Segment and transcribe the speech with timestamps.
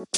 [0.00, 0.16] Welcome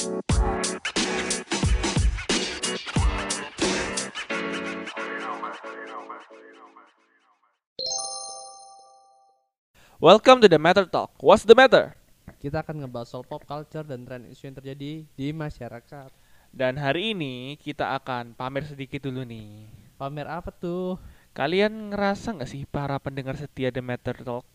[10.39, 11.11] to the Matter Talk.
[11.19, 11.91] What's the matter?
[12.39, 16.15] Kita akan ngebahas soal pop culture dan tren isu yang terjadi di masyarakat.
[16.55, 19.67] Dan hari ini kita akan pamer sedikit dulu nih.
[19.99, 20.95] Pamer apa tuh?
[21.35, 24.47] Kalian ngerasa nggak sih para pendengar setia The Matter Talk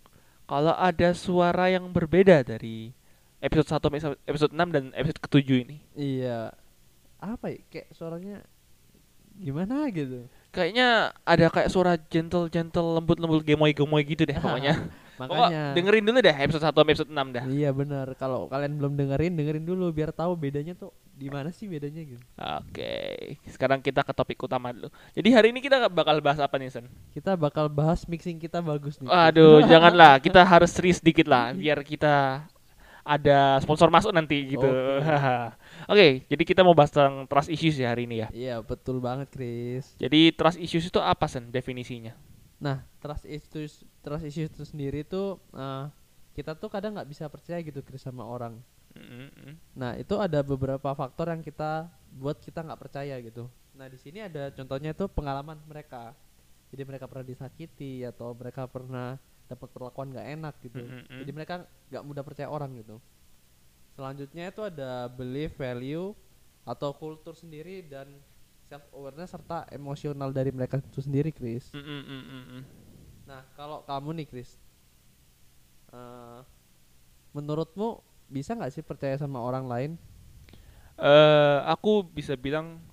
[0.48, 2.96] kalau ada suara yang berbeda dari
[3.38, 5.76] episode 1 sampai episode 6 dan episode ke-7 ini?
[5.94, 6.54] Iya.
[7.18, 7.60] Apa ya?
[7.70, 8.36] Kayak suaranya
[9.38, 10.26] gimana gitu.
[10.50, 14.74] Kayaknya ada kayak suara gentle-gentle lembut-lembut gemoy-gemoy gitu deh pokoknya.
[15.18, 15.74] Makanya.
[15.74, 17.44] dengerin dulu deh episode 1 sampai episode 6 dah.
[17.50, 18.06] Iya benar.
[18.14, 22.22] Kalau kalian belum dengerin, dengerin dulu biar tahu bedanya tuh di mana sih bedanya gitu.
[22.38, 22.94] Oke,
[23.50, 24.86] sekarang kita ke topik utama dulu.
[25.18, 26.86] Jadi hari ini kita bakal bahas apa nih, Sen?
[27.10, 29.10] Kita bakal bahas mixing kita bagus nih.
[29.10, 30.22] Aduh, janganlah.
[30.22, 32.46] Kita harus serius sedikit lah, biar kita
[33.08, 34.68] ada sponsor masuk nanti gitu.
[35.92, 38.28] Oke, jadi kita mau bahas tentang trust issues ya hari ini ya.
[38.28, 39.96] Iya, betul banget, Chris.
[39.96, 41.48] Jadi trust issues itu apa, Sen?
[41.48, 42.12] Definisinya?
[42.60, 45.88] Nah, trust issues trust issues itu sendiri tuh eh,
[46.36, 48.60] kita tuh kadang nggak bisa percaya gitu Chris sama orang.
[48.92, 49.56] Mm-mm.
[49.72, 53.48] Nah, itu ada beberapa faktor yang kita buat kita nggak percaya gitu.
[53.78, 56.12] Nah, di sini ada contohnya itu pengalaman mereka.
[56.68, 59.16] Jadi mereka pernah disakiti atau mereka pernah
[59.48, 60.84] dapat perlakuan nggak enak gitu.
[60.84, 61.18] Mm-mm.
[61.24, 61.54] Jadi mereka
[61.88, 63.00] nggak mudah percaya orang gitu.
[63.96, 66.14] Selanjutnya itu ada belief, value
[66.68, 68.20] atau kultur sendiri dan
[68.68, 71.72] self awareness serta emosional dari mereka itu sendiri, Chris.
[71.72, 72.62] Mm-mm-mm-mm.
[73.24, 74.60] Nah, kalau kamu nih, Chris,
[75.90, 76.40] eh,
[77.32, 79.90] menurutmu bisa nggak sih percaya sama orang lain?
[81.00, 82.84] Eh, aku bisa bilang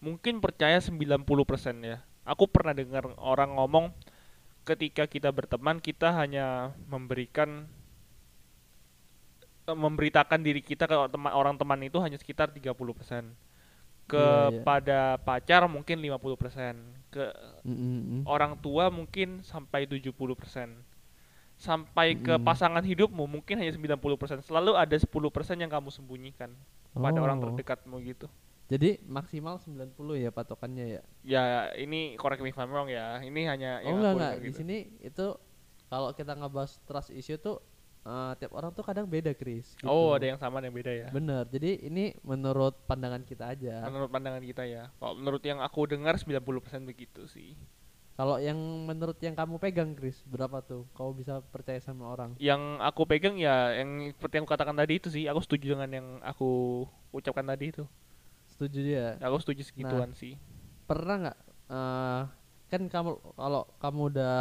[0.00, 2.00] mungkin percaya 90% ya.
[2.24, 3.92] Aku pernah dengar orang ngomong
[4.68, 7.50] ketika kita berteman kita hanya memberikan
[9.68, 13.24] eh, memberitakan diri kita ke teman orang teman itu hanya sekitar 30%.
[14.14, 14.64] Iya, iya.
[14.64, 16.76] Kepada pacar mungkin 50%.
[17.12, 17.32] Ke
[17.64, 18.28] Mm-mm.
[18.28, 20.84] orang tua mungkin sampai 70%.
[21.56, 22.44] Sampai ke Mm-mm.
[22.44, 24.42] pasangan hidupmu mungkin hanya 90%.
[24.44, 26.50] Selalu ada 10% yang kamu sembunyikan
[27.00, 27.42] pada orang Oh.
[27.42, 28.26] terdekatmu gitu.
[28.64, 31.02] Jadi maksimal 90 ya patokannya ya.
[31.20, 31.42] Ya
[31.76, 33.20] ini correct me if I'm wrong ya.
[33.20, 34.58] Ini hanya Oh yang enggak enggak di gitu.
[34.64, 35.26] sini itu
[35.86, 37.60] kalau kita ngebahas trust issue tuh
[38.04, 39.76] eh, tiap orang tuh kadang beda, Chris.
[39.76, 39.84] gitu.
[39.84, 41.08] Oh ada yang sama dan beda ya.
[41.12, 41.44] Bener.
[41.48, 43.84] Jadi ini menurut pandangan kita aja.
[43.84, 44.88] Menurut pandangan kita ya.
[44.96, 46.40] Kalau menurut yang aku dengar 90%
[46.88, 47.52] begitu sih.
[48.14, 48.54] Kalau yang
[48.86, 50.86] menurut yang kamu pegang, Chris, berapa tuh?
[50.94, 52.38] Kau bisa percaya sama orang?
[52.38, 55.26] Yang aku pegang ya yang seperti yang aku katakan tadi itu sih.
[55.26, 57.84] Aku setuju dengan yang aku ucapkan tadi itu.
[58.54, 59.06] Setuju dia.
[59.18, 60.38] Aku setuju segituan sih.
[60.86, 61.38] Pernah nggak
[61.74, 62.22] eh,
[62.70, 64.34] kan kamu kalau kamu udah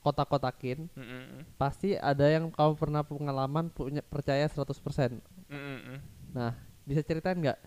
[0.00, 1.44] kotak-kotakin Mm-mm.
[1.60, 5.20] pasti ada yang kamu pernah pengalaman punya percaya 100%.
[5.52, 6.00] Mm-mm.
[6.32, 6.56] Nah,
[6.88, 7.60] bisa ceritain nggak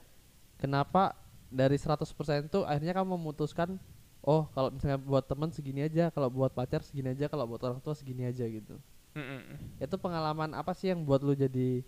[0.57, 1.13] kenapa
[1.53, 3.77] dari 100% itu akhirnya kamu memutuskan
[4.25, 7.77] oh kalau misalnya buat teman segini aja, kalau buat pacar segini aja, kalau buat orang
[7.83, 8.81] tua segini aja gitu.
[9.13, 9.77] Mm-mm.
[9.77, 11.85] Itu pengalaman apa sih yang buat lu jadi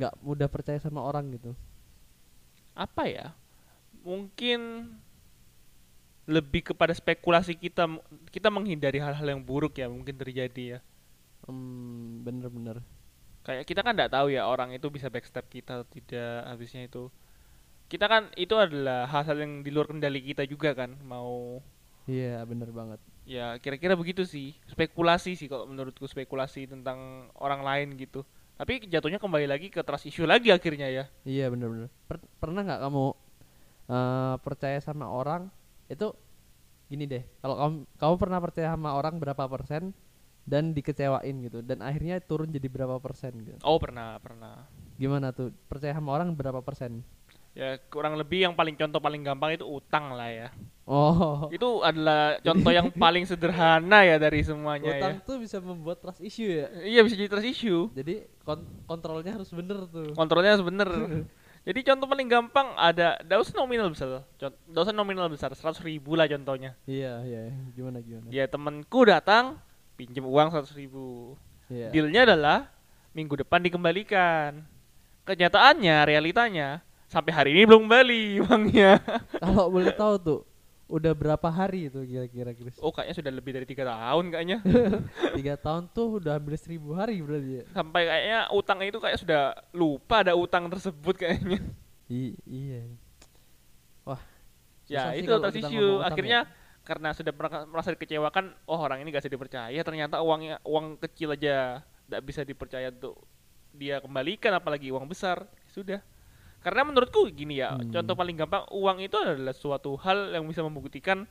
[0.00, 1.52] nggak mudah percaya sama orang gitu?
[2.78, 3.26] Apa ya?
[4.06, 4.60] Mungkin
[6.28, 7.88] lebih kepada spekulasi kita
[8.28, 10.80] kita menghindari hal-hal yang buruk ya mungkin terjadi ya.
[11.48, 12.78] Hmm, bener-bener.
[13.46, 17.08] kayak kita kan nggak tahu ya orang itu bisa backstep kita atau tidak habisnya itu
[17.88, 21.60] kita kan itu adalah hal-hal yang di luar kendali kita juga kan mau
[22.08, 23.00] Iya, bener banget.
[23.28, 28.24] ya kira-kira begitu sih spekulasi sih kalau menurutku spekulasi tentang orang lain gitu
[28.58, 31.86] tapi jatuhnya kembali lagi ke trust issue lagi akhirnya ya Iya, bener-bener.
[32.10, 33.04] Per- pernah nggak kamu
[33.88, 35.46] eh, percaya sama orang
[35.86, 36.10] itu
[36.90, 37.22] gini deh.
[37.38, 39.94] Kalau kamu kamu pernah percaya sama orang berapa persen
[40.48, 43.60] dan dikecewain gitu dan akhirnya turun jadi berapa persen gitu.
[43.62, 44.64] oh pernah pernah
[44.98, 45.54] Gimana tuh?
[45.70, 47.04] Percaya sama orang berapa persen?
[47.58, 50.48] Ya kurang lebih yang paling contoh paling gampang itu utang lah ya
[50.88, 56.00] Oh, itu adalah contoh yang paling sederhana ya dari semuanya utang ya tuh bisa membuat
[56.00, 56.72] trust issue ya.
[56.80, 60.16] iya bisa jadi trust issue Jadi kon- kontrolnya harus bener tuh.
[60.16, 60.88] kontrolnya harus bener
[61.68, 66.72] jadi contoh paling gampang ada usah nominal besar usah nominal besar seratus ribu lah contohnya
[66.88, 67.52] Iya, iya.
[67.76, 68.32] Gimana gimana?
[68.32, 69.60] ya temanku datang
[69.92, 71.36] pinjam uang seratus ribu
[71.68, 71.92] Iya.
[71.92, 72.58] dealnya adalah
[73.12, 74.64] minggu depan dikembalikan
[75.28, 79.00] kenyataannya realitanya sampai hari ini belum kembali uangnya
[79.40, 80.40] Kalau boleh tahu tuh
[80.88, 82.80] udah berapa hari itu kira-kira Chris?
[82.80, 84.58] oh kayaknya sudah lebih dari tiga tahun kayaknya.
[85.36, 87.64] Tiga tahun tuh udah hampir seribu hari berarti ya.
[87.76, 91.60] sampai kayaknya utang itu kayak sudah lupa ada utang tersebut kayaknya.
[92.08, 92.88] I- iya.
[94.88, 96.40] ya Susah sih itu ngomong utang akhirnya
[96.88, 97.32] karena sudah
[97.68, 99.80] merasa dikecewakan oh orang ini gak bisa dipercaya.
[99.84, 103.20] Ternyata uangnya uang kecil aja tidak bisa dipercaya untuk
[103.76, 105.44] dia kembalikan apalagi uang besar.
[105.68, 106.00] Sudah
[106.68, 107.88] Karena menurutku gini ya, Hmm.
[107.88, 111.24] contoh paling gampang uang itu adalah suatu hal yang bisa membuktikan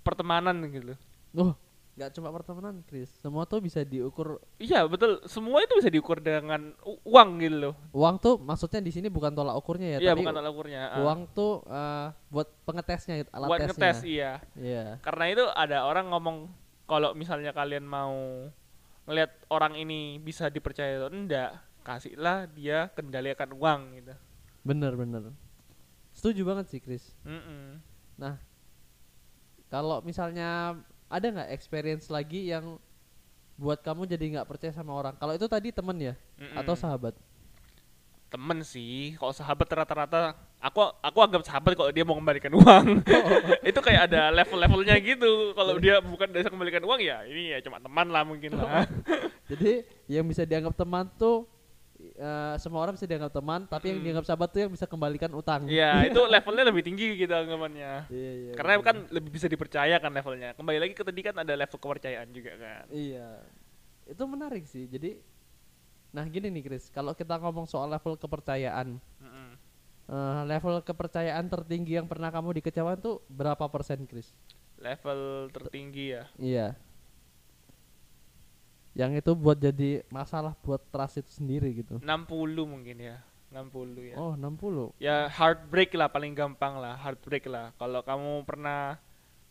[0.00, 0.92] pertemanan gitu.
[1.32, 1.56] Oh,
[1.96, 3.08] nggak cuma pertemanan, Chris.
[3.20, 4.36] Semua tuh bisa diukur.
[4.56, 6.76] Iya betul, semua itu bisa diukur dengan
[7.08, 7.74] uang gitu loh.
[7.90, 10.80] Uang tuh maksudnya di sini bukan tolak ukurnya ya, Iya tapi bukan alat ukurnya.
[10.86, 10.98] ah.
[11.00, 13.72] uang tuh eh, buat pengetesnya, gitu, alat buat tesnya.
[13.72, 14.32] ngetes iya.
[14.54, 14.84] Iya.
[15.00, 16.36] Karena itu ada orang ngomong
[16.84, 18.12] kalau misalnya kalian mau
[19.08, 24.12] ngelihat orang ini bisa dipercaya atau enggak, kasihlah dia kendalikan uang gitu.
[24.60, 25.32] Bener bener.
[26.12, 27.14] Setuju banget sih, Chris.
[27.24, 27.80] Mm-mm.
[29.70, 30.76] Kalau misalnya
[31.06, 32.76] ada nggak experience lagi yang
[33.60, 35.14] buat kamu jadi nggak percaya sama orang?
[35.16, 36.58] Kalau itu tadi temen ya Mm-mm.
[36.60, 37.14] atau sahabat?
[38.30, 43.02] temen sih kalau sahabat rata-rata aku aku anggap sahabat kalau dia mau kembalikan uang
[43.68, 47.82] itu kayak ada level-levelnya gitu kalau dia bukan bisa kembalikan uang ya ini ya cuma
[47.82, 48.86] teman lah mungkin lah
[49.50, 51.42] Jadi yang bisa dianggap teman tuh
[52.20, 54.06] eh, semua orang bisa dianggap teman, tapi yang Hmm.
[54.06, 55.64] dianggap sahabat tuh yang bisa kembalikan utang.
[55.64, 58.84] ya itu levelnya lebih tinggi gitu anggapannya Iya, iya, karena betul.
[58.84, 62.52] kan lebih bisa dipercaya kan levelnya kembali lagi ke tadi kan ada level kepercayaan juga
[62.54, 63.40] kan Iya.
[64.04, 64.84] Itu menarik sih.
[64.84, 65.16] Jadi
[66.10, 69.50] Nah, gini nih Chris, kalau kita ngomong soal level kepercayaan, Mm-mm.
[70.08, 74.34] eh, level kepercayaan tertinggi yang pernah kamu dikecewain tuh berapa persen, Chris?
[74.76, 75.20] level
[75.50, 76.66] tertinggi ya Iya.
[78.92, 81.98] Yang itu buat jadi masalah buat trust itu sendiri gitu.
[81.98, 82.06] 60
[82.64, 83.70] mungkin ya 60
[84.04, 84.94] ya Oh, 60.
[84.98, 88.94] ya heartbreak lah paling gampang lah heartbreak lah kalau kamu pernah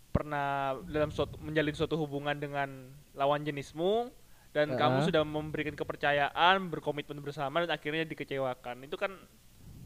[0.10, 0.48] pernah
[0.86, 2.68] dalam suatu menjalin suatu hubungan dengan
[3.12, 4.08] lawan jenismu
[4.50, 4.80] dan Ah.
[4.80, 9.14] kamu sudah memberikan kepercayaan berkomitmen bersama dan akhirnya dikecewakan itu kan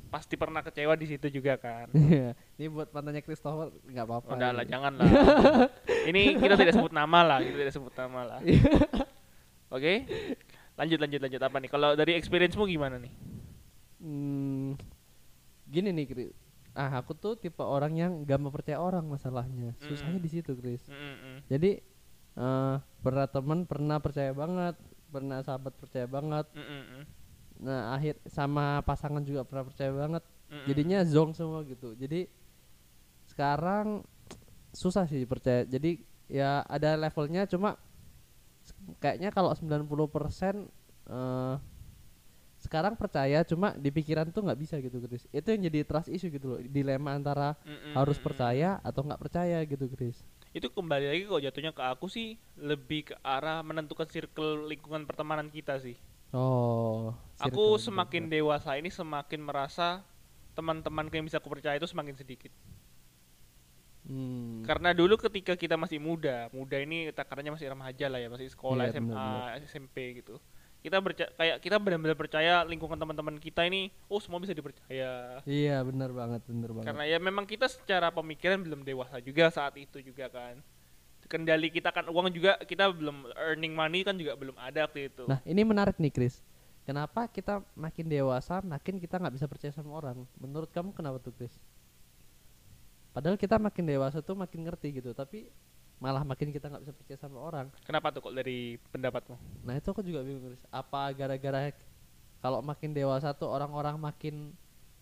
[0.07, 2.37] pasti pernah kecewa di situ juga kan Iya.
[2.55, 4.29] Ini buat mantannya Christopher nggak apa-apa.
[4.31, 5.09] udah lah jangan lah
[6.09, 8.39] ini kita tidak sebut nama lah kita tidak sebut nama lah
[9.73, 9.93] oke
[10.73, 13.13] lanjut lanjut lanjut apa nih kalau dari experience-mu gimana nih
[14.03, 14.75] Hmm,
[15.63, 16.35] gini nih, Chris.
[16.75, 19.71] Ah, aku tuh tipe orang yang gak mau percaya orang masalahnya.
[19.79, 20.25] Susahnya Mm.
[20.25, 20.83] di situ, Chris.
[20.91, 21.47] Mm-mm.
[21.47, 21.79] Jadi
[22.35, 24.75] eh pernah teman pernah percaya banget,
[25.07, 26.43] pernah sahabat percaya banget.
[26.51, 27.07] Mm-mm.
[27.63, 30.23] Nah, akhir sama pasangan juga pernah percaya banget.
[30.51, 30.67] Mm-mm.
[30.67, 31.95] Jadinya zong semua gitu.
[31.95, 32.27] Jadi
[33.23, 34.03] sekarang
[34.75, 35.63] susah sih percaya.
[35.63, 37.79] Jadi ya ada levelnya cuma
[38.99, 39.83] kayaknya kalau 90%
[41.09, 41.55] eh
[42.63, 46.31] sekarang percaya cuma di pikiran tuh nggak bisa gitu Chris itu yang jadi trust issue
[46.31, 47.91] gitu loh dilema antara Mm-mm.
[47.91, 50.23] harus percaya atau nggak percaya gitu Chris
[50.55, 55.49] itu kembali lagi kok jatuhnya ke aku sih lebih ke arah menentukan circle lingkungan pertemanan
[55.51, 55.97] kita sih.
[56.31, 60.05] oh aku semakin dewasa ini semakin merasa
[60.53, 62.53] teman-temanku yang bisa aku percaya itu semakin sedikit.
[64.03, 68.47] Hmm, Karena dulu ketika kita masih muda, muda ini takarannya masih remaja lah ya, masih
[68.47, 69.63] sekolah Iya, SMA, benar-benar.
[69.63, 70.35] SMP gitu.
[70.79, 75.39] Kita berca- kayak kita benar-benar percaya lingkungan teman-teman kita ini, oh semua bisa dipercaya.
[75.43, 79.79] iya benar banget benar banget Karena ya memang kita secara pemikiran belum dewasa juga saat
[79.79, 80.59] itu juga kan.
[81.23, 85.23] Kendali kita kan uang juga kita belum earning money kan juga belum ada waktu itu.
[85.23, 86.43] nah ini menarik nih Chris
[86.83, 91.31] kenapa kita makin dewasa makin kita nggak bisa percaya sama orang menurut kamu kenapa tuh
[91.31, 91.55] Chris
[93.13, 95.47] padahal kita makin dewasa tuh makin ngerti gitu tapi
[96.03, 99.39] malah makin kita nggak bisa percaya sama orang Kenapa tuh kok dari pendapatmu?
[99.63, 100.59] Nah itu aku juga bingung.
[100.67, 101.71] Apa gara-gara
[102.43, 104.51] kalau makin dewasa tuh orang-orang makin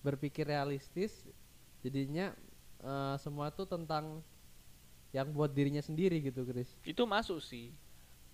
[0.05, 1.25] berpikir realistis,
[1.81, 2.29] jadinya
[2.85, 4.21] eh, semua tuh tentang
[5.09, 6.69] yang buat dirinya sendiri gitu Chris.
[6.85, 7.73] Itu masuk sih.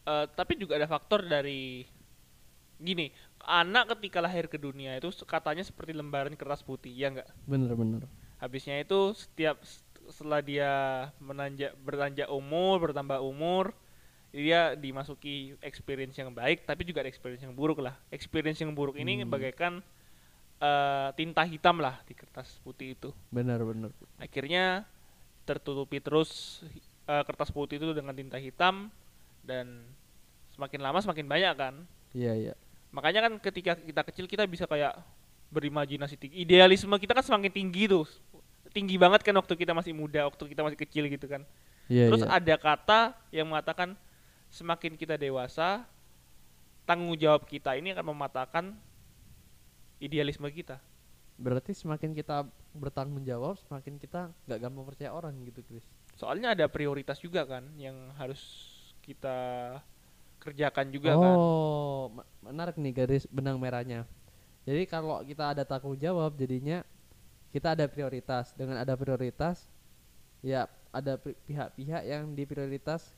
[0.04, 1.88] Eh, tapi juga ada faktor dari
[2.78, 3.10] gini,
[3.48, 7.32] anak ketika lahir ke dunia itu katanya seperti lembaran kertas putih, ya enggak?
[7.48, 8.06] Bener-bener.
[8.38, 9.58] Habisnya itu setiap
[10.08, 10.72] setelah dia
[11.20, 13.76] menanjak beranjak umur, bertambah umur,
[14.32, 17.98] dia dimasuki experience yang baik, tapi juga ada experience yang buruk lah.
[18.14, 19.30] Experience yang buruk ini Hmm.
[19.32, 19.74] bagaikan
[20.58, 23.10] eh, tinta hitam lah di kertas putih itu.
[23.30, 23.94] Bener-bener.
[24.18, 24.90] Akhirnya
[25.46, 26.62] tertutupi terus
[27.08, 28.90] eh, kertas putih itu dengan tinta hitam
[29.46, 29.86] dan
[30.58, 31.76] semakin lama semakin banyak kan.
[32.14, 32.54] Iya iya.
[32.90, 34.98] Makanya kan ketika kita kecil kita bisa kayak
[35.58, 36.46] berimajinasi tinggi.
[36.46, 38.06] Idealisme kita kan semakin tinggi tuh.
[38.70, 41.42] Tinggi banget kan waktu kita masih muda, waktu kita masih kecil gitu kan.
[41.90, 42.38] Iya Terus iya.
[42.38, 43.00] ada kata
[43.34, 43.98] yang mengatakan
[44.54, 45.82] semakin kita dewasa,
[46.86, 48.66] tanggung jawab kita ini akan mematahkan
[49.98, 50.78] idealisme kita.
[51.38, 52.46] Berarti semakin kita
[52.78, 55.86] bertanggung jawab, semakin kita nggak gampang percaya orang gitu Chris.
[56.18, 58.42] Soalnya ada prioritas juga kan yang harus
[59.06, 59.38] kita
[60.42, 61.36] kerjakan juga kan.
[61.38, 64.06] oh, me- menarik nih garis benang merahnya.
[64.68, 66.84] Jadi kalau kita ada tanggung jawab, jadinya
[67.56, 68.52] kita ada prioritas.
[68.52, 69.64] Dengan ada prioritas,
[70.44, 73.16] ya ada pihak-pihak yang di prioritas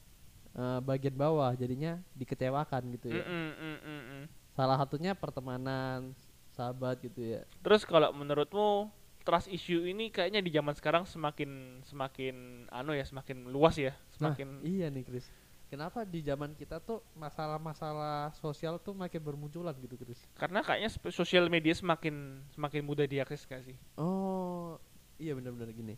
[0.53, 3.25] eh, bagian bawah, jadinya dikecewakan gitu ya.
[3.25, 4.23] Mm-mm, mm-mm, mm.
[4.53, 6.13] Salah satunya pertemanan,
[6.59, 8.91] sahabat gitu ya Terus kalau menurutmu
[9.23, 14.35] trust issue ini kayaknya di zaman sekarang semakin semakin anu ya, semakin luas ya, nah
[14.35, 15.31] semakin iya nih Chris
[15.69, 21.45] kenapa di zaman kita tuh masalah-masalah sosial tuh makin bermunculan gitu Chris karena kayaknya sosial
[21.47, 23.77] media semakin semakin mudah diakses gak sih?
[23.95, 24.81] oh
[25.21, 25.95] iya benar-benar gini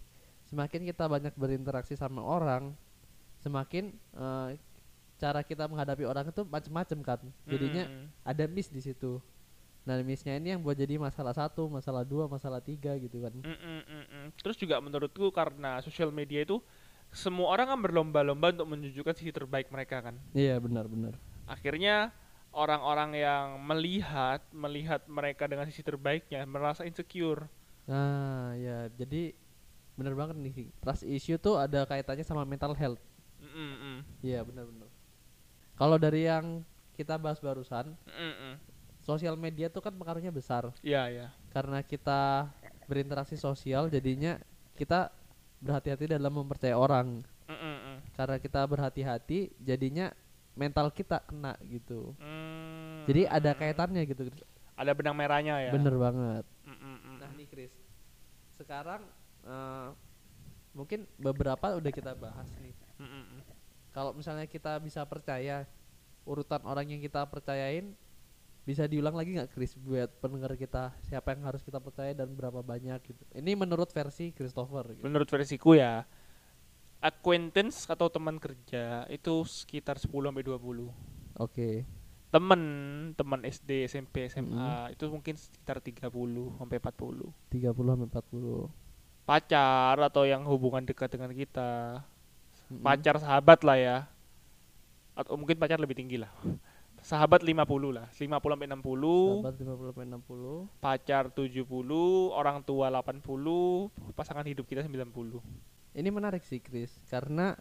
[0.52, 2.76] semakin kita banyak berinteraksi sama orang
[3.42, 4.60] semakin eh,
[5.22, 7.20] cara kita menghadapi orang itu macam-macam kan?
[7.46, 9.22] Jadinya Mm, ada miss di situ.
[9.86, 13.34] Nah missnya ini yang buat jadi masalah satu masalah dua masalah tiga gitu kan.
[13.38, 14.26] Mm, mm, mm.
[14.42, 16.58] Terus juga menurutku karena sosial media itu
[17.12, 20.16] semua orang kan berlomba-lomba untuk menunjukkan sisi terbaik mereka kan.
[20.32, 22.16] iya benar-benar Akhirnya
[22.52, 27.48] orang-orang yang melihat melihat mereka dengan sisi terbaiknya merasa insecure.
[27.84, 29.36] nah ya jadi
[29.92, 33.02] benar banget nih trust issue tuh ada kaitannya sama mental health
[33.42, 34.00] Mm, mm, mm.
[34.22, 34.86] iya benar-benar
[35.74, 36.62] kalau dari yang
[36.94, 38.54] kita bahas barusan Mm, mm.
[39.02, 41.28] sosial media tuh kan pengaruhnya besar Iya, ya.
[41.50, 42.48] karena kita
[42.86, 44.38] berinteraksi sosial jadinya
[44.78, 45.10] kita
[45.62, 47.98] berhati-hati dalam mempercayai orang Mm, mm, mm.
[48.16, 50.08] karena kita berhati-hati jadinya
[50.52, 53.04] mental kita kena gitu Hmm.
[53.06, 54.32] jadi ada kaitannya gitu
[54.74, 55.72] ada benang merahnya ya.
[55.72, 57.16] bener banget Mm, mm, mm.
[57.20, 57.74] nah nih Chris
[58.56, 59.04] sekarang
[59.44, 59.88] eh,
[60.72, 63.42] mungkin beberapa udah kita bahas nih Mm, mm, mm.
[63.92, 65.68] kalau misalnya kita bisa percaya
[66.24, 67.92] urutan orang yang kita percayain
[68.62, 72.62] bisa diulang lagi nggak Chris buat pendengar kita siapa yang harus kita percaya dan berapa
[72.62, 75.04] banyak gitu ini menurut versi Christopher gitu.
[75.06, 76.06] Menurut versiku ya
[77.02, 80.94] acquaintance atau teman kerja itu sekitar 10 sampai 20.
[81.42, 81.70] oke
[82.32, 82.62] Temen,
[83.20, 86.08] teman SD, SMP, SMA itu mungkin sekitar 30
[86.56, 87.28] sampai 40.
[87.52, 88.72] 30 sampai 40
[89.28, 92.00] Pacar atau yang hubungan dekat dengan kita,
[92.80, 93.98] pacar sahabat lah ya.
[95.12, 96.32] Atau mungkin pacar lebih tinggi lah.
[97.12, 97.60] Sahabat 50
[97.92, 101.68] lah, 50 sampai 60, sahabat 50 sampai 60 pacar 70,
[102.32, 105.44] orang tua 80, pasangan hidup kita 90.
[105.92, 107.60] ini menarik sih Chris karena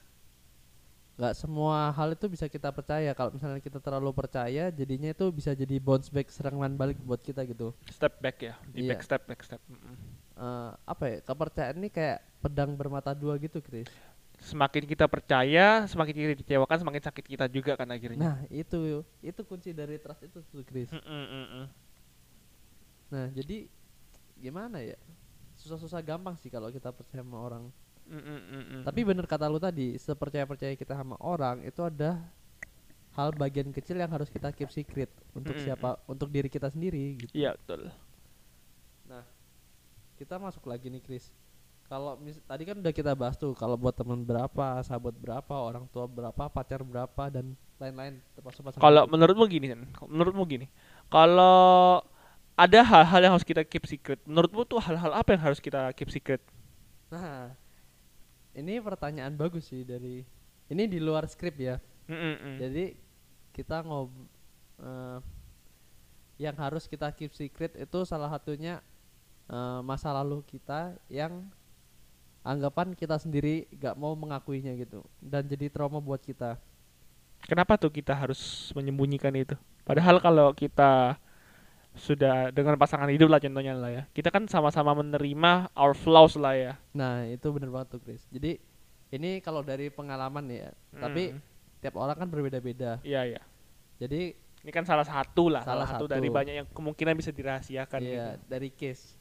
[1.19, 5.52] nggak semua hal itu bisa kita percaya kalau misalnya kita terlalu percaya jadinya itu bisa
[5.52, 8.95] jadi bounce back serangan balik buat kita gitu Step back ya, di Iya.
[8.95, 9.61] back step, back step.
[9.66, 9.99] Mm-mm.
[10.40, 13.85] Eh, apa ya kepercayaan ini kayak pedang bermata dua gitu Chris
[14.40, 18.18] Semakin kita percaya, semakin kita dikecewakan, semakin sakit kita juga kan akhirnya.
[18.18, 21.66] nah itu itu kunci dari trust itu tuh Chris Mm, mm, mm, mm.
[23.11, 23.68] nah jadi
[24.40, 24.97] gimana ya
[25.61, 27.64] susah-susah gampang sih kalau kita percaya sama orang
[28.11, 28.82] Mm, mm, mm, mm.
[28.88, 32.18] tapi bener kata lu tadi sepercaya percaya kita sama orang itu ada
[33.14, 37.35] hal bagian kecil yang harus kita keep secret untuk siapa untuk diri kita sendiri gitu
[37.37, 37.92] Iya betul.
[40.16, 41.32] kita masuk lagi nih Chris
[41.90, 45.90] kalau mis- tadi kan udah kita bahas tuh kalau buat teman berapa sahabat berapa orang
[45.90, 49.82] tua berapa pacar berapa dan lain-lain termasuk pasangan Kalau menurutmu gini, Sen.
[50.06, 50.70] menurutmu gini,
[51.11, 51.99] kalau
[52.54, 56.12] ada hal-hal yang harus kita keep secret, menurutmu tuh hal-hal apa yang harus kita keep
[56.12, 56.38] secret?
[57.11, 57.50] nah
[58.54, 60.23] ini pertanyaan bagus sih dari
[60.70, 62.56] ini di luar skrip ya Mm, mm, mm.
[62.59, 62.85] jadi
[63.50, 64.11] kita ngob
[64.78, 65.18] eh,
[66.38, 68.78] yang harus kita keep secret itu salah satunya
[69.47, 71.47] eh, masa lalu kita yang
[72.40, 76.56] anggapan kita sendiri gak mau mengakuinya gitu dan jadi trauma buat kita
[77.40, 79.56] Kenapa tuh kita harus menyembunyikan itu?
[79.80, 81.16] Padahal kalau kita
[81.97, 86.52] sudah dengan pasangan hidup lah contohnya lah ya, kita kan sama-sama menerima our flaws lah
[86.52, 86.73] ya.
[86.92, 88.61] Nah itu bener banget tuh Chris Jadi
[89.11, 91.40] ini kalau dari pengalaman ya Tapi Mm.
[91.80, 93.42] tiap orang kan berbeda-beda Iya iya.
[93.97, 96.12] Jadi Ini kan salah satu lah, Salah salah, satu satu.
[96.12, 98.44] dari banyak yang kemungkinan bisa dirahasiakan ya gitu.
[98.47, 99.16] dari case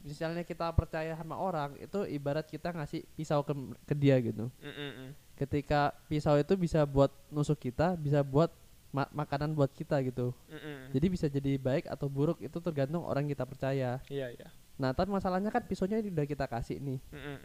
[0.00, 3.52] Misalnya kita percaya sama orang Itu ibarat kita ngasih pisau ke,
[3.84, 5.08] ke dia gitu Mm, mm.
[5.36, 8.48] Ketika pisau itu bisa buat nusuk kita Bisa buat
[8.90, 10.92] ma- makanan buat kita gitu Mm.
[10.92, 14.48] Jadi bisa jadi baik atau buruk Itu tergantung orang kita percaya Iya iya.
[14.80, 17.38] Nah tapi masalahnya kan pisaunya udah kita kasih nih Mm, mm.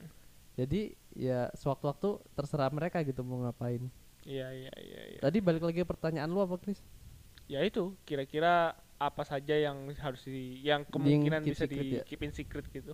[0.55, 0.81] Jadi
[1.12, 3.83] ya sewaktu-waktu terserah mereka gitu mau ngapain
[4.24, 5.19] Iya iya iya iya.
[5.19, 6.81] Tadi balik lagi pertanyaan lu apa Chris?
[7.45, 12.04] Ya itu, kira-kira apa saja yang harus di yang kemungkinan keep bisa secret di ya?
[12.08, 12.94] keep in secret gitu.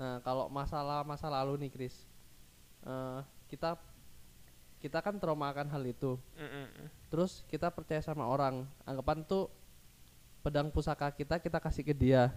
[0.00, 2.08] Nah, kalau masalah masa lalu nih, Chris.
[2.80, 3.20] eh,
[3.52, 3.76] kita
[4.80, 6.16] kita kan trauma akan hal itu.
[6.32, 6.86] Mm, mm.
[7.12, 8.64] Terus kita percaya sama orang.
[8.88, 9.52] Anggapan tuh
[10.40, 12.32] pedang pusaka kita kita kasih ke dia.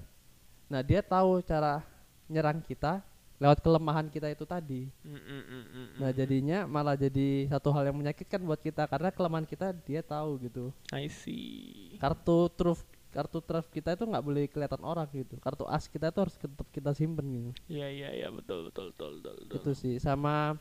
[0.68, 1.88] Nah, dia tahu cara
[2.28, 3.00] nyerang kita
[3.42, 4.88] lewat kelemahan kita itu tadi.
[5.02, 9.46] Mm, mm, mm, Nah, jadinya malah jadi satu hal yang menyakitkan buat kita karena kelemahan
[9.48, 10.70] kita dia tahu gitu.
[10.94, 11.98] I see.
[11.98, 15.38] Kartu truf kartu truf kita itu nggak boleh kelihatan orang gitu.
[15.42, 17.52] Kartu as kita itu harus tetap kita simpen gitu.
[17.70, 19.34] Iya iya iya betul betul betul betul.
[19.46, 19.58] betul.
[19.60, 20.58] itu sih sama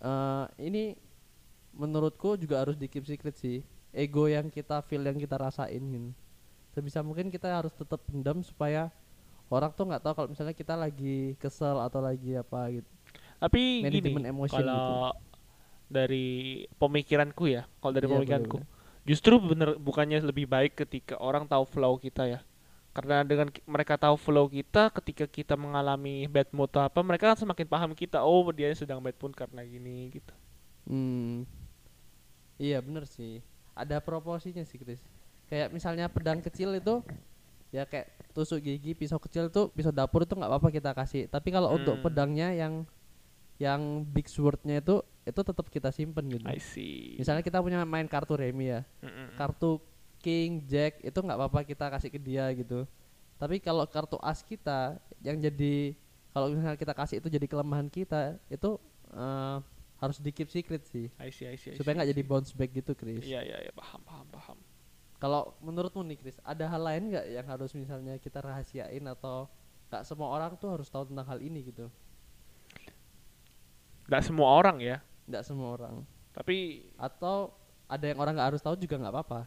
[0.00, 0.96] eh ini
[1.76, 3.62] menurutku juga harus di keep secret sih
[3.94, 6.10] ego yang kita feel yang kita rasain gitu.
[6.70, 8.90] sebisa mungkin kita harus tetap pendam supaya
[9.50, 12.90] orang tuh nggak tahu kalau misalnya kita lagi kesel atau lagi apa gitu
[13.42, 14.84] Tapi manajemen gini, emotion gitu.
[14.84, 15.16] kalau
[15.90, 16.26] dari
[16.80, 18.66] pemikiranku ya, kalau dari Iya, pemikiranku, boleh,
[19.08, 22.40] justru bener bukannya lebih baik ketika orang tahu flow kita ya.
[22.96, 27.38] Karena dengan mereka tahu flow kita, ketika kita mengalami bad mood atau apa, mereka kan
[27.38, 28.18] semakin paham kita.
[28.26, 30.34] Oh, dia sedang bad mood karena gini gitu.
[30.88, 31.46] Hmm.
[32.60, 33.40] Iya bener sih.
[33.74, 35.00] Ada proporsinya sih Chris.
[35.48, 36.94] Kayak misalnya pedang kecil itu
[37.70, 41.26] ya kayak tusuk gigi pisau kecil itu pisau dapur itu nggak apa-apa kita kasih.
[41.26, 42.04] Tapi kalau untuk Hmm.
[42.04, 42.82] pedangnya yang
[43.60, 46.46] yang big swordnya itu itu tetap kita simpen gitu.
[46.48, 47.14] I see.
[47.20, 49.36] Misalnya kita punya main kartu remi ya, Mm-mm.
[49.36, 49.78] kartu
[50.18, 52.88] king jack itu nggak apa-apa kita kasih ke dia gitu.
[53.36, 55.92] Tapi kalau kartu as kita yang jadi
[56.32, 58.80] kalau misalnya kita kasih itu jadi kelemahan kita itu
[59.12, 59.56] eh,
[60.00, 62.22] harus di keep secret sih I see, I see, I supaya see, nggak I jadi
[62.24, 63.20] bounce back gitu Chris.
[63.20, 64.58] Iya, iya, iya, paham, paham, paham.
[65.20, 69.52] Kalau menurutmu nih Chris, ada hal lain nggak yang harus misalnya kita rahasiain atau
[69.92, 71.92] nggak semua orang tuh harus tahu tentang hal ini gitu?
[74.08, 74.98] Nggak semua orang ya,
[75.28, 76.02] Nggak semua orang.
[76.32, 77.52] tapi Atau
[77.84, 79.40] ada yang orang nggak harus tahu juga nggak apa-apa.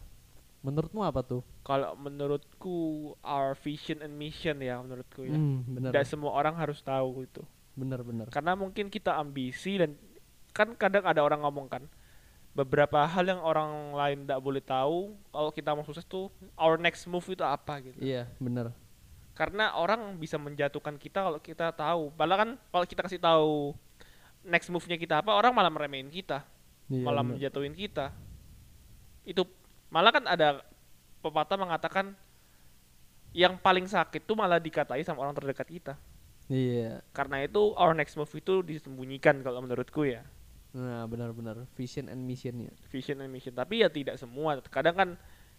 [0.63, 1.43] Menurutmu apa tuh?
[1.63, 5.35] kalau menurutku our vision and mission ya menurutku ya.
[5.35, 7.41] Hmm, bener, Tidak semua orang harus tahu itu.
[7.73, 8.27] bener, bener.
[8.29, 9.97] Karena mungkin kita ambisi dan
[10.53, 11.83] kan kadang ada orang ngomong kan
[12.53, 17.09] beberapa hal yang orang lain tidak boleh tahu kalau kita mau sukses tuh our next
[17.09, 17.97] move itu apa gitu.
[17.97, 18.69] Iya, bener.
[19.33, 22.13] Karena orang bisa menjatuhkan kita kalau kita tahu.
[22.13, 23.73] Padahal kan kalau kita kasih tahu
[24.45, 26.45] next move-nya kita apa, orang malah meremehin kita,
[26.93, 27.41] Iya, malah bener.
[27.41, 28.13] menjatuhin kita.
[29.25, 29.49] Itu
[29.89, 30.61] malah kan ada
[31.25, 32.13] pepatah mengatakan
[33.33, 35.93] yang paling sakit tuh malah dikatai sama orang terdekat kita.
[36.53, 37.01] Iya.
[37.17, 40.21] Karena itu our next move itu disembunyikan kalau menurutku ya.
[40.73, 42.73] Nah, benar-benar vision and missionnya.
[42.89, 43.53] Vision and mission.
[43.53, 44.57] Tapi ya tidak semua.
[44.65, 45.09] Kadang kan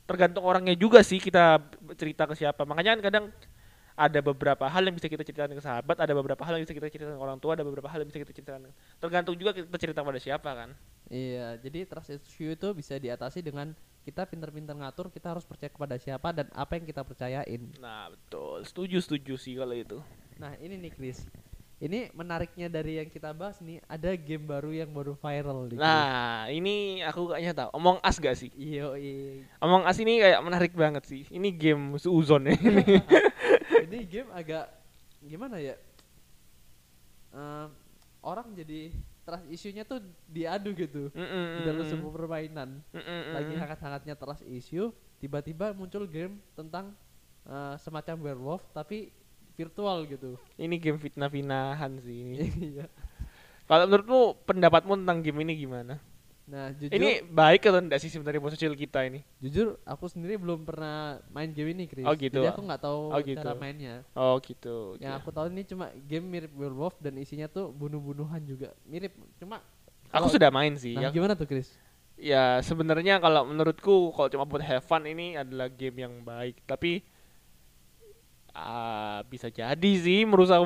[0.04, 1.62] tergantung orangnya juga sih kita
[1.94, 2.66] cerita ke siapa.
[2.66, 3.24] Makanya kan kadang
[3.94, 6.90] ada beberapa hal yang bisa kita ceritakan ke sahabat, ada beberapa hal yang bisa kita
[6.90, 8.74] ceritakan ke orang tua, ada beberapa hal yang bisa kita ceritakan.
[8.98, 10.74] Tergantung juga kita cerita pada siapa kan.
[11.06, 13.70] Iya, jadi trust issue itu bisa diatasi dengan
[14.02, 17.62] kita pintar-pintar ngatur, kita harus percaya kepada siapa dan apa yang kita percayain.
[17.78, 18.66] Nah, betul.
[18.66, 20.02] Setuju, setuju sih kalau itu.
[20.42, 21.22] Nah, ini nih Chris.
[21.82, 25.78] Ini menariknya dari yang kita bahas nih, ada game baru yang baru viral nih.
[25.78, 27.68] Nah, ini aku kayaknya tahu.
[27.74, 28.48] Omong As gak sih?
[28.54, 29.42] Iya, iya.
[29.58, 31.26] Omong As ini kayak menarik banget sih.
[31.34, 32.54] Ini game Suuzon ya.
[33.90, 34.70] ini game agak
[35.18, 35.74] gimana ya?
[37.34, 37.68] Em,
[38.22, 38.94] orang jadi
[39.26, 39.98] trust issue-nya tuh
[40.30, 42.78] diadu gitu di dalam sebuah permainan.
[43.34, 46.94] Lagi hangat-hangatnya trust issue, tiba-tiba muncul game tentang
[47.50, 49.10] eh, semacam werewolf tapi
[49.54, 50.36] virtual gitu.
[50.54, 52.36] Ini game fitnah-finahan sih ini.
[52.74, 52.86] Iya.
[53.64, 55.96] Kalau menurutmu pendapatmu tentang game ini gimana?
[56.44, 59.24] Nah, jujur Ini baik atau enggak sih sebenarnya bos kecil kita ini?
[59.40, 62.04] jujur aku sendiri belum pernah main game ini, Chris.
[62.04, 62.44] Oh, gitu.
[62.44, 63.40] Jadi aku nggak tahu Oh, gitu.
[63.40, 64.04] cara mainnya.
[64.12, 65.00] Oh gitu.
[65.00, 68.76] Yang aku tahu ini cuma game mirip werewolf dan isinya tuh bunuh-bunuhan juga.
[68.84, 69.64] Mirip, cuma
[70.12, 70.92] Aku sudah main sih.
[70.94, 71.72] Nah, ya, gimana tuh, Chris?
[72.14, 76.60] ya sebenarnya kalau menurutku kalau cuma buat have fun ini adalah game yang baik.
[76.62, 77.00] Tapi
[78.54, 80.56] ah, bisa jadi sih merusak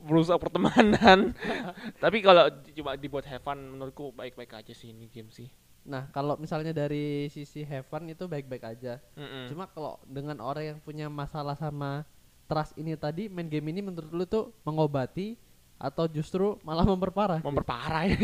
[0.00, 1.34] merusak pertemanan.
[2.02, 5.50] Tapi kalau cuma dibuat have fun menurutku baik-baik aja sih ini game sih.
[5.82, 9.02] Nah, kalau misalnya dari sisi have fun itu baik-baik aja.
[9.18, 9.50] Mm-mm.
[9.50, 12.06] Cuma kalau dengan orang yang punya masalah sama
[12.46, 15.34] trust ini tadi, main game ini menurut lu tuh mengobati
[15.82, 17.42] atau justru malah memperparah?
[17.42, 18.14] Memperparah ya.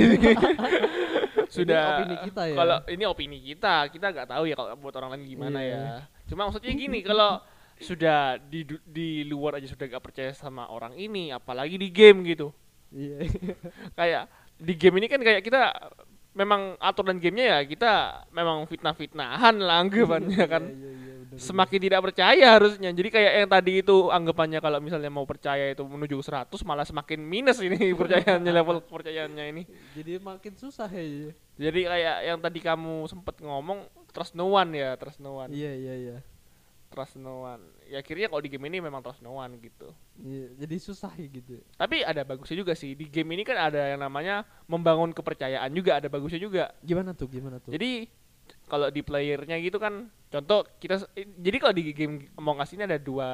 [1.48, 2.56] sudah opini kita ya.
[2.60, 5.72] kalau ini opini kita kita nggak tahu ya kalau buat orang lain gimana Iya.
[5.72, 5.84] ya
[6.28, 7.40] cuma maksudnya gini kalau
[7.80, 12.50] sudah di di luar aja sudah gak percaya sama orang ini apalagi di game gitu
[12.88, 13.28] Iya.
[13.98, 14.22] kayak
[14.56, 15.92] di game ini kan kayak kita
[16.32, 17.92] memang aturan gamenya ya kita
[18.30, 23.32] memang fitnah-fitnahan lah anggapannya kan Iya, iya, iya, bener, semakin tidak percaya harusnya jadi kayak
[23.42, 27.58] yang tadi itu anggapannya kalau misalnya mau percaya itu menuju ke 100 malah semakin minus
[27.58, 29.62] ini percayaannya level kepercayaannya ini.
[29.98, 31.34] Jadi makin susah ya.
[31.58, 35.50] Jadi kayak yang tadi kamu sempet ngomong trust no one ya, trust no one.
[35.50, 36.16] Iya, iya, iya.
[36.88, 37.62] Trust no one.
[37.84, 39.92] Ya akhirnya kalau di game ini memang trust no one gitu.
[40.18, 41.60] Iya, jadi susah ya gitu.
[41.76, 42.96] Tapi ada bagusnya juga sih.
[42.96, 46.72] Di game ini kan ada yang namanya membangun kepercayaan juga, ada bagusnya juga.
[46.80, 47.28] Gimana tuh?
[47.28, 47.70] Gimana tuh?
[47.70, 48.08] Jadi
[48.64, 52.96] kalau di playernya gitu kan, contoh kita jadi kalau di game Among Us ini ada
[52.96, 53.28] dua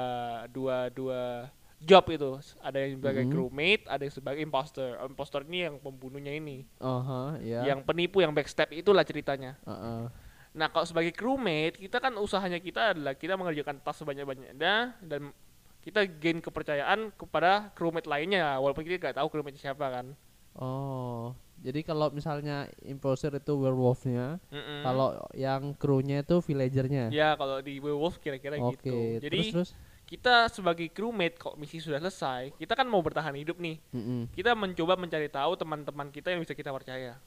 [0.51, 1.47] dua dua
[1.79, 2.31] job itu.
[2.59, 3.31] Ada yang sebagai Mhm.
[3.31, 4.99] crewmate, ada yang sebagai imposter.
[5.05, 6.67] Imposter ini yang pembunuhnya ini.
[6.83, 7.71] Aha, ya.
[7.71, 9.55] Yang penipu, yang backstab itulah ceritanya.
[9.63, 10.24] Heeh.
[10.55, 15.35] Nah, kalau sebagai crewmate, kita kan usahanya kita adalah kita mengerjakan tas sebanyak-banyaknya dan
[15.83, 20.07] kita gain kepercayaan kepada crewmate lainnya walaupun kita nggak tahu crewmate siapa kan.
[20.55, 24.81] Oh, Jadi kalau misalnya imposter itu werewolfnya, Mm-mm.
[24.83, 27.09] kalau yang krunya itu villagernya.
[27.11, 28.95] ya kalau di werewolf kira-kira Oke, gitu.
[29.19, 29.71] Jadi terus terus.
[30.05, 33.81] kita sebagai crewmate kok misi sudah selesai, kita kan mau bertahan hidup nih.
[33.91, 34.31] Mm-mm.
[34.31, 37.19] Kita mencoba mencari tahu teman-teman kita yang bisa kita percaya.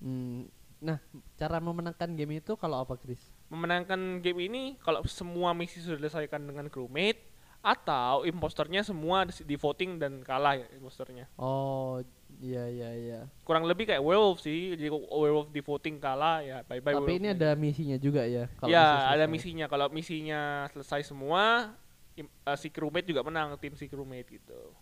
[0.00, 0.48] Hmm,
[0.80, 0.96] Nah,
[1.36, 3.20] cara memenangkan game itu kalau apa, Chris?
[3.52, 7.20] Memenangkan game ini kalau semua misi sudah diselesaikan dengan crewmate
[7.60, 11.28] atau imposternya semua di voting dan kalah ya imposternya.
[11.36, 12.00] Oh,
[12.40, 13.20] iya iya iya.
[13.44, 14.72] Kurang lebih kayak werewolf sih.
[14.72, 16.96] Jadi werewolf di voting kalah ya bye bye.
[16.96, 18.48] Tapi ini ada misinya juga ya.
[18.56, 19.68] kalau ya ada misinya.
[19.68, 21.76] Kalau misinya selesai semua,
[22.16, 24.72] im- eh, si crewmate juga menang tim si crewmate gitu.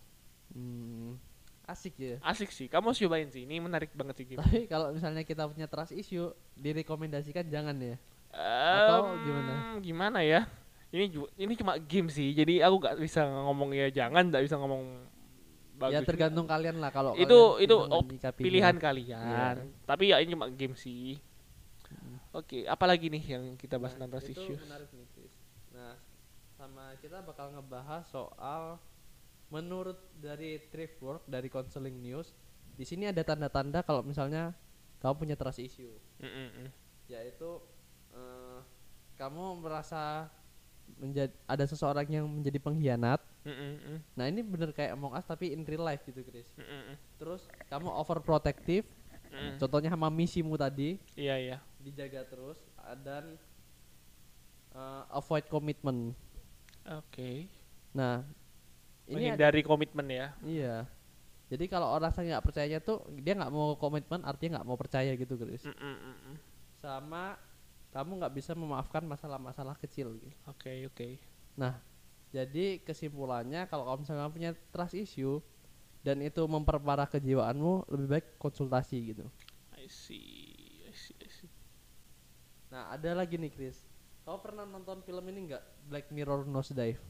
[0.55, 1.19] Hmm,
[1.69, 2.15] asik ya.
[2.21, 2.65] Asik sih.
[2.65, 3.45] Kamu harus cobain sih.
[3.45, 4.41] Ini menarik banget sih game.
[4.41, 7.95] Tapi kalau misalnya kita punya trust issue, direkomendasikan jangan ya.
[8.29, 9.53] Atau Em, gimana?
[9.79, 10.45] Gimana ya?
[10.89, 11.05] Ini
[11.37, 12.33] ini cuma game sih.
[12.33, 15.05] Jadi aku gak bisa ngomong ya jangan, gak bisa ngomong
[15.77, 15.95] bagus.
[15.95, 19.23] ya tergantung kalian lah kalau itu kalian itu op- pilihan kalian.
[19.23, 19.47] Iya.
[19.85, 21.21] Tapi ya ini cuma game sih.
[22.29, 24.61] Oke, apalagi nih yang kita bahas Nah, tentang trust itu issues?
[24.61, 25.33] menarik nih, Chris.
[25.73, 25.97] Nah,
[26.53, 28.77] sama kita bakal ngebahas soal
[29.49, 32.31] menurut dari thrift work dari counseling news.
[32.79, 34.55] Di sini ada tanda-tanda kalau misalnya
[35.03, 36.71] kamu punya trust issue, Mm-mm-mm.
[37.11, 37.59] yaitu
[38.15, 38.59] eh,
[39.19, 40.31] kamu merasa
[40.97, 43.19] menjadi ada seseorang yang menjadi pengkhianat.
[43.43, 43.99] Mm-mm-mm.
[44.15, 46.47] Nah, ini bener kayak Among Us tapi in real life gitu, Chris.
[46.55, 46.95] Mm-mm-mm.
[47.19, 48.87] Terus kamu overprotective,
[49.29, 49.61] Mm.
[49.61, 51.57] contohnya sama misimu tadi, Iya iya.
[51.77, 53.37] dijaga terus ah, dan
[54.73, 56.17] eh, avoid commitment.
[56.89, 57.45] Oke.
[57.93, 58.25] Nah,
[59.09, 60.27] ini ada- Menghindari komitmen ya.
[60.41, 60.75] iya.
[61.49, 65.09] Jadi kalau orang saya nggak percayanya tuh dia nggak mau komitmen artinya nggak mau percaya
[65.11, 65.65] gitu, Chris.
[65.65, 66.37] Mm-mm-mm.
[66.77, 67.41] Sama
[67.89, 70.13] kamu nggak bisa memaafkan masalah-masalah kecil.
[70.15, 70.29] gitu.
[70.45, 71.17] Oke oke.
[71.57, 71.81] Nah,
[72.29, 75.41] jadi kesimpulannya kalau kamu misalnya punya trust issue
[75.99, 79.25] dan itu memperparah kejiwaanmu, lebih baik konsultasi gitu.
[79.73, 80.85] I see.
[80.85, 81.17] I see.
[81.17, 81.49] I see.
[82.69, 83.81] Nah, ada lagi nih, Chris.
[84.21, 85.63] Kau pernah nonton film ini nggak?
[85.89, 87.01] Black Mirror Nosedive.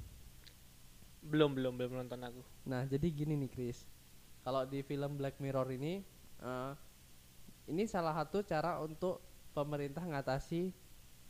[1.19, 2.41] Belum belum belum nonton aku.
[2.67, 3.83] Nah, jadi gini nih, Chris.
[4.43, 6.01] Kalau di film Black Mirror ini,
[6.39, 6.71] eh,
[7.69, 9.19] ini salah satu cara untuk
[9.51, 10.71] pemerintah ngatasi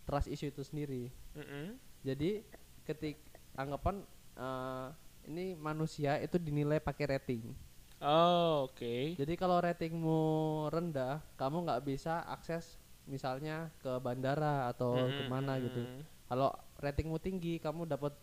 [0.06, 1.10] trust issue itu sendiri.
[1.36, 1.78] Mm-mm.
[2.06, 2.46] Jadi,
[2.86, 3.18] ketik
[3.58, 4.06] anggapan
[4.38, 4.88] eh,
[5.28, 7.44] ini manusia itu dinilai pakai rating.
[8.00, 9.20] Oh oke.
[9.20, 10.20] Jadi kalau ratingmu
[10.72, 15.84] rendah, kamu nggak bisa akses misalnya ke bandara atau Mm-mm, ke mana gitu.
[16.30, 18.16] Kalau ratingmu tinggi, kamu dapat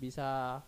[0.00, 0.58] bisa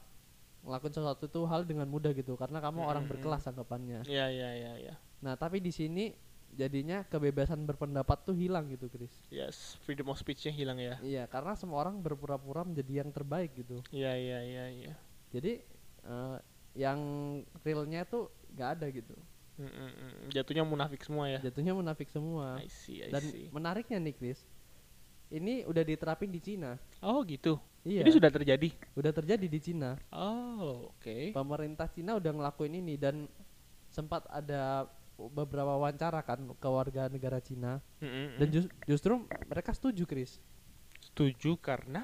[0.65, 3.13] ngelakuin sesuatu tuh hal dengan mudah gitu karena kamu orang Mm-mm.
[3.21, 4.01] berkelas anggapannya.
[4.09, 4.95] Iya iya iya iya.
[5.21, 6.13] Nah, tapi di sini
[6.55, 9.13] jadinya kebebasan berpendapat tuh hilang gitu, Chris.
[9.29, 10.97] Yes, freedom of speech-nya hilang ya.
[11.05, 13.85] Iya, karena semua orang berpura-pura menjadi yang terbaik gitu.
[13.93, 14.95] Iya iya iya iya.
[15.35, 15.61] Jadi
[16.09, 16.37] eh,
[16.75, 16.99] yang
[17.63, 19.15] realnya tuh nggak ada gitu.
[19.55, 20.35] Mm-mm-mm.
[20.35, 21.39] Jatuhnya munafik semua ya.
[21.39, 22.59] Jatuhnya munafik semua.
[22.59, 23.47] I see, I Dan see.
[23.55, 24.43] menariknya nih, Chris.
[25.31, 26.79] Ini udah diterapin di Cina.
[27.05, 27.61] Oh gitu.
[27.85, 28.01] Iya.
[28.01, 28.73] Ini sudah terjadi.
[28.97, 30.01] udah terjadi di Cina.
[30.09, 31.31] Oh oke.
[31.31, 33.29] Pemerintah Cina udah ngelakuin ini dan
[33.87, 38.35] sempat ada beberapa wawancara kan ke warga negara Cina Mm-mm-mm.
[38.35, 39.15] dan jus- justru
[39.47, 40.43] mereka setuju Chris
[40.99, 42.03] setuju karena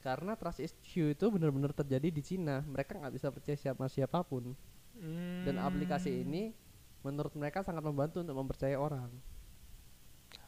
[0.00, 4.56] karena trust issue itu benar-benar terjadi di Cina mereka nggak bisa percaya siapa siapa pun
[5.44, 6.24] dan aplikasi Hmm.
[6.24, 6.42] ini
[7.04, 9.12] menurut mereka sangat membantu untuk mempercayai orang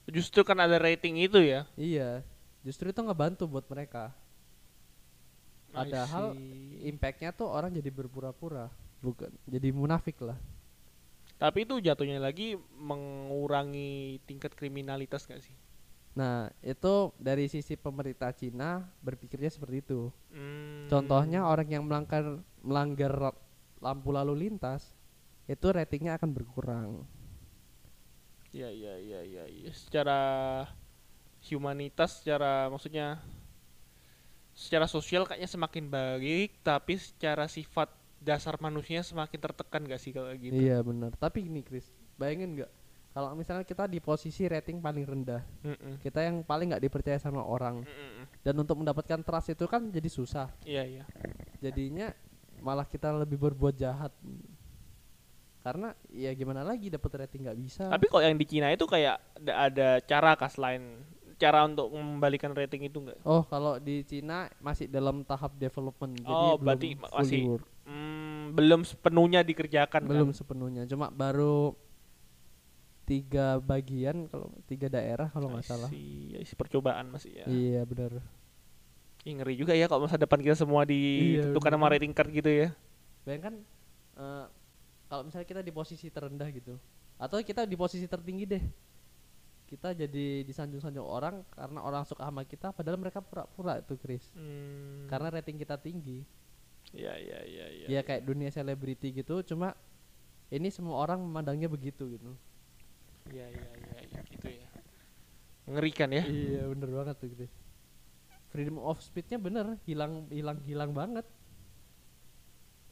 [0.08, 1.68] justru kan ada rating itu ya.
[1.76, 2.24] iya
[2.62, 4.14] justru itu ngebantu buat mereka
[5.68, 6.32] Padahal
[6.80, 10.38] impactnya tuh orang jadi berpura-pura bukan jadi munafik lah
[11.38, 15.54] tapi itu jatuhnya lagi mengurangi tingkat kriminalitas gak sih?
[16.18, 20.88] nah itu dari sisi pemerintah Cina berpikirnya seperti itu Hmm.
[20.88, 23.12] Contohnya orang yang melanggar melanggar
[23.78, 24.96] lampu lalu lintas
[25.44, 27.04] itu ratingnya akan berkurang.
[28.48, 29.70] Ya ya ya ya, ya.
[29.76, 30.20] secara
[31.46, 33.22] humanitas secara maksudnya
[34.58, 40.34] secara sosial kayaknya semakin baik tapi secara sifat dasar manusia semakin tertekan gak sih kalau
[40.34, 40.58] gitu?
[40.58, 41.14] Iya benar.
[41.14, 41.86] Tapi ini Chris,
[42.18, 42.70] bayangin nggak
[43.18, 45.98] kalau misalnya kita di posisi rating paling rendah, Mm-mm.
[45.98, 48.30] kita yang paling nggak dipercaya sama orang Mm-mm.
[48.46, 50.46] dan untuk mendapatkan trust itu kan jadi susah.
[50.62, 51.04] Iya iya.
[51.58, 52.14] Jadinya
[52.62, 54.14] malah kita lebih berbuat jahat.
[55.66, 57.90] Karena ya gimana lagi dapat rating nggak bisa.
[57.90, 61.02] Tapi kok yang di Cina itu kayak ada, ada cara kah selain
[61.38, 63.18] cara untuk mengembalikan rating itu enggak?
[63.22, 66.18] Oh, kalau di Cina masih dalam tahap development.
[66.18, 67.66] Jadi Oh, belum berarti masih work.
[67.86, 70.36] Hmm, belum sepenuhnya dikerjakan belum kan?
[70.36, 71.72] sepenuhnya cuma baru
[73.08, 77.46] tiga bagian kalau tiga daerah kalau nggak salah see, I see, percobaan masih ya.
[77.48, 78.20] iya benar
[79.24, 81.80] Ih, ngeri juga ya kalau masa depan kita semua Iya, ditentukan bener.
[81.80, 82.68] sama rating card gitu ya.
[83.24, 83.64] bayangkan
[84.14, 84.44] eh,
[85.08, 86.76] kalau misalnya kita di posisi terendah gitu
[87.16, 88.64] atau kita di posisi tertinggi deh
[89.68, 95.04] kita jadi disanjung-sanjung orang karena orang suka sama kita padahal mereka pura-pura itu Chris Hmm.
[95.06, 96.24] karena rating kita tinggi
[96.90, 97.86] ya ya ya ya.
[97.86, 99.76] ya kayak dunia selebriti gitu cuma
[100.48, 102.32] ini semua orang memandangnya begitu gitu
[103.28, 104.68] Iya iya iya ya, gitu ya.
[105.68, 106.24] Mengerikan ya.
[106.24, 107.52] iya bener banget tuh Chris
[108.48, 111.28] freedom of speechnya bener hilang hilang hilang banget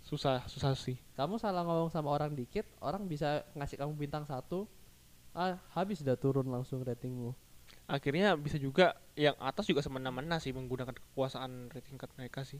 [0.04, 0.94] Susah susah sih.
[1.16, 4.68] kamu salah ngomong sama orang dikit orang bisa ngasih kamu bintang satu
[5.36, 7.36] ah habis udah turun langsung ratingmu
[7.86, 12.58] Akhirnya bisa juga yang atas juga semena-mena sih menggunakan kekuasaan rating card mereka sih.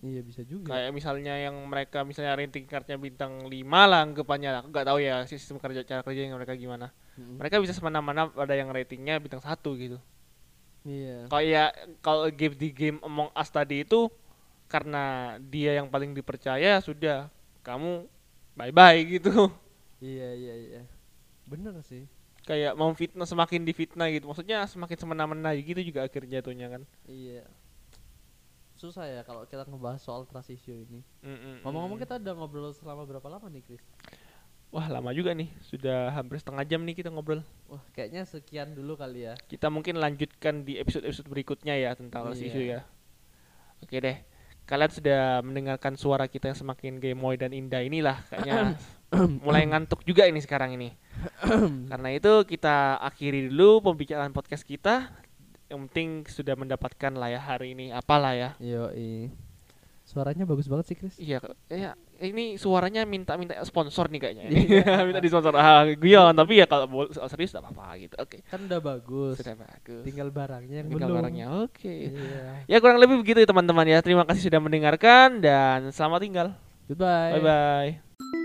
[0.00, 3.52] iya bisa juga Kayak misalnya yang mereka misalnya rating cardnya bintang 5
[3.90, 4.50] lah anggapannya.
[4.64, 6.92] Aku nggak tahu ya sistem kerja cara kerja yang mereka gimana.
[7.20, 7.36] Mm.
[7.40, 10.00] Mereka bisa semena-mena ada yang ratingnya bintang satu gitu.
[10.84, 11.70] iya Kayak
[12.04, 14.08] kalau game di game Among Us tadi itu
[14.68, 17.28] karena dia yang paling dipercaya sudah
[17.64, 18.08] kamu
[18.56, 19.52] bye bye gitu.
[20.02, 20.82] iya iya iya
[21.44, 22.04] bener sih
[22.44, 24.28] Kayak mau fitnah semakin difitnah gitu.
[24.28, 26.82] Maksudnya semakin semena-mena gitu juga akhirnya jatuhnya kan.
[27.08, 27.40] iya
[28.74, 31.62] susah ya kalau kita ngebahas soal trust issue ini Mm-mm.
[31.64, 33.80] ngomong-ngomong kita udah ngobrol selama berapa lama nih Chris
[34.68, 37.46] Wah lama juga nih, sudah hampir setengah jam nih kita ngobrol.
[37.64, 42.42] wah kayaknya sekian dulu kali ya Kita mungkin lanjutkan di episode-episode berikutnya ya tentang Iya.
[42.44, 42.80] isu ya.
[43.78, 44.18] Oke deh,
[44.64, 48.80] kalian sudah mendengarkan suara kita yang semakin gemoy dan indah inilah kayaknya
[49.44, 50.96] mulai ngantuk juga ini sekarang ini.
[51.90, 55.12] Karena itu kita akhiri dulu pembicaraan podcast kita.
[55.68, 58.50] Yang penting sudah mendapatkan lah ya hari ini apalah ya.
[58.60, 58.92] Yo,
[60.04, 61.40] suaranya bagus banget sih Chris Iya,
[61.72, 64.44] ya ini suaranya minta-minta sponsor nih kayaknya.
[64.54, 65.02] Iya.
[65.02, 68.14] minta disponsor ah guyon, tapi ya kalau bol- serius tidak apa-apa gitu.
[68.16, 68.36] Oke.
[68.44, 70.02] kan udah bagus Sudah bagus.
[70.02, 71.46] tinggal barangnya yang Tinggal belum barangnya.
[71.62, 71.94] Oke.
[72.12, 73.98] iya Ya kurang lebih begitu ya teman-teman ya.
[73.98, 76.48] Terima kasih sudah mendengarkan dan selamat tinggal.
[76.84, 78.43] goodbye Bye bye.